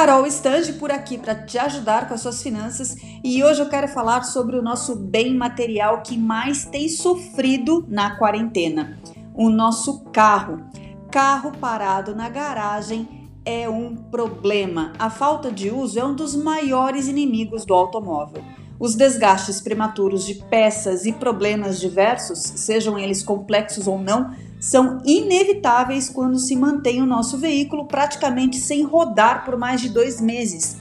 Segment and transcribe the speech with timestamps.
[0.00, 3.86] Carol Stange por aqui para te ajudar com as suas finanças e hoje eu quero
[3.86, 8.98] falar sobre o nosso bem material que mais tem sofrido na quarentena,
[9.34, 10.64] o nosso carro.
[11.10, 14.94] Carro parado na garagem é um problema.
[14.98, 18.42] A falta de uso é um dos maiores inimigos do automóvel.
[18.78, 26.10] Os desgastes prematuros de peças e problemas diversos, sejam eles complexos ou não, são inevitáveis
[26.10, 30.76] quando se mantém o nosso veículo praticamente sem rodar por mais de dois meses.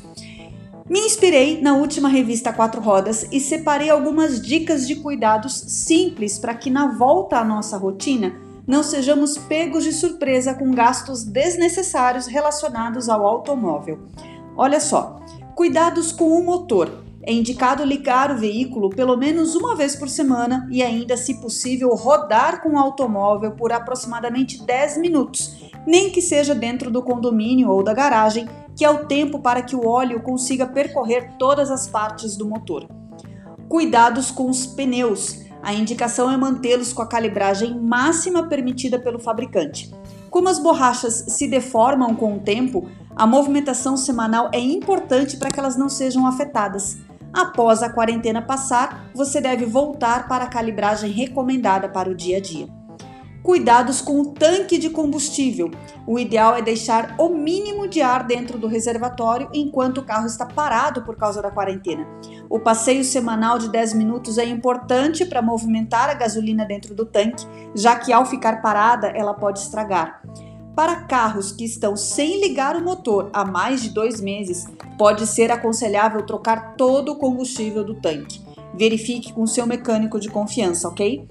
[0.90, 6.56] Me inspirei na última revista Quatro Rodas e separei algumas dicas de cuidados simples para
[6.56, 8.36] que na volta à nossa rotina
[8.68, 14.00] não sejamos pegos de surpresa com gastos desnecessários relacionados ao automóvel.
[14.58, 15.20] Olha só,
[15.56, 17.09] cuidados com o motor.
[17.30, 21.90] É indicado ligar o veículo pelo menos uma vez por semana e ainda, se possível,
[21.90, 27.84] rodar com o automóvel por aproximadamente 10 minutos, nem que seja dentro do condomínio ou
[27.84, 32.36] da garagem, que é o tempo para que o óleo consiga percorrer todas as partes
[32.36, 32.88] do motor.
[33.68, 35.46] Cuidados com os pneus.
[35.62, 39.94] A indicação é mantê-los com a calibragem máxima permitida pelo fabricante.
[40.32, 45.60] Como as borrachas se deformam com o tempo, a movimentação semanal é importante para que
[45.60, 46.98] elas não sejam afetadas.
[47.34, 52.42] Após a quarentena passar, você deve voltar para a calibragem recomendada para o dia a
[52.42, 52.68] dia.
[53.42, 55.72] Cuidados com o tanque de combustível.
[56.06, 60.46] O ideal é deixar o mínimo de ar dentro do reservatório enquanto o carro está
[60.46, 62.06] parado por causa da quarentena.
[62.50, 67.48] O passeio semanal de 10 minutos é importante para movimentar a gasolina dentro do tanque,
[67.74, 70.22] já que ao ficar parada ela pode estragar.
[70.76, 74.66] Para carros que estão sem ligar o motor há mais de dois meses,
[74.98, 78.42] pode ser aconselhável trocar todo o combustível do tanque.
[78.74, 81.28] Verifique com seu mecânico de confiança, ok?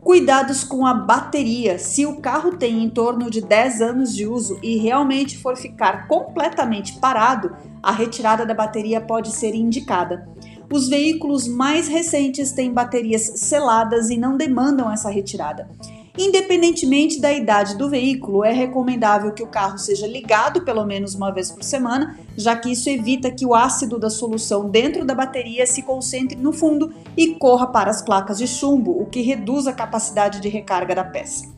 [0.00, 1.78] Cuidados com a bateria.
[1.78, 6.06] Se o carro tem em torno de 10 anos de uso e realmente for ficar
[6.06, 10.28] completamente parado, a retirada da bateria pode ser indicada.
[10.72, 15.68] Os veículos mais recentes têm baterias seladas e não demandam essa retirada.
[16.16, 21.32] Independentemente da idade do veículo, é recomendável que o carro seja ligado pelo menos uma
[21.32, 25.66] vez por semana, já que isso evita que o ácido da solução dentro da bateria
[25.66, 29.72] se concentre no fundo e corra para as placas de chumbo, o que reduz a
[29.72, 31.52] capacidade de recarga da peça.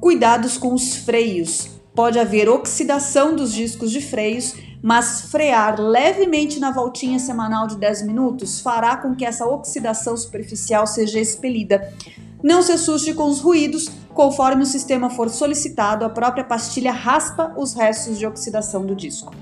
[0.00, 1.70] Cuidados com os freios.
[1.94, 8.02] Pode haver oxidação dos discos de freios, mas frear levemente na voltinha semanal de 10
[8.02, 11.92] minutos fará com que essa oxidação superficial seja expelida.
[12.42, 17.52] Não se assuste com os ruídos, conforme o sistema for solicitado, a própria pastilha raspa
[17.56, 19.34] os restos de oxidação do disco.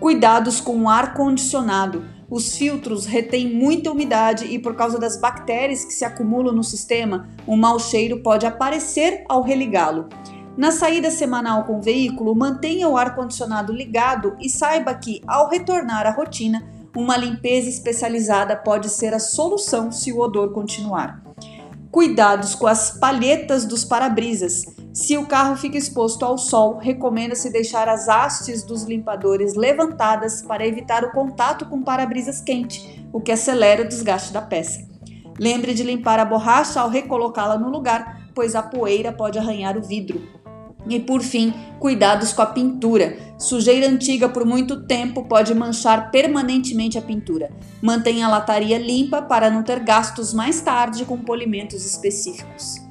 [0.00, 2.04] Cuidados com o ar condicionado.
[2.30, 7.28] Os filtros retêm muita umidade e, por causa das bactérias que se acumulam no sistema,
[7.46, 10.08] um mau cheiro pode aparecer ao religá-lo.
[10.56, 16.06] Na saída semanal com o veículo, mantenha o ar-condicionado ligado e saiba que, ao retornar
[16.06, 16.64] à rotina,
[16.96, 21.22] uma limpeza especializada pode ser a solução se o odor continuar.
[21.94, 24.64] Cuidados com as palhetas dos para-brisas.
[24.92, 30.66] Se o carro fica exposto ao sol, recomenda-se deixar as hastes dos limpadores levantadas para
[30.66, 34.84] evitar o contato com para-brisas quente, o que acelera o desgaste da peça.
[35.38, 39.82] Lembre de limpar a borracha ao recolocá-la no lugar, pois a poeira pode arranhar o
[39.82, 40.20] vidro.
[40.88, 43.16] E por fim, cuidados com a pintura.
[43.38, 47.50] Sujeira antiga por muito tempo pode manchar permanentemente a pintura.
[47.82, 52.84] Mantenha a lataria limpa para não ter gastos mais tarde com polimentos específicos.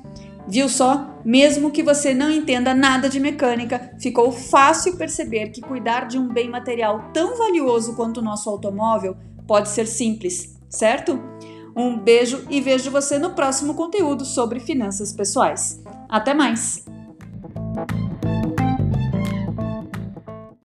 [0.47, 1.19] Viu só?
[1.23, 6.27] Mesmo que você não entenda nada de mecânica, ficou fácil perceber que cuidar de um
[6.27, 9.15] bem material tão valioso quanto o nosso automóvel
[9.47, 11.19] pode ser simples, certo?
[11.75, 15.81] Um beijo e vejo você no próximo conteúdo sobre finanças pessoais.
[16.09, 16.85] Até mais!